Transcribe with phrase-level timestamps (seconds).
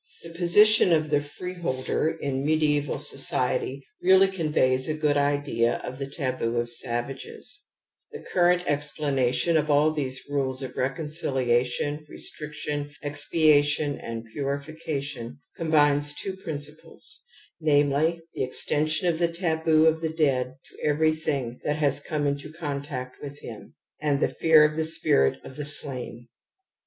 [0.23, 5.99] The position of the' free holder' in mediaeval society really conveys a good idea of
[5.99, 7.59] the * taboo' of savages
[8.15, 8.17] ^^.
[8.17, 12.37] V The ciurent explanation of all these rules of (^ reconciliatiOT^ (^^^coinbines^tr^princip^
[18.67, 23.39] )tension of the taboo of the dead to everything that has come into contact with
[23.41, 26.27] him, and the fear of the spirit of the slain.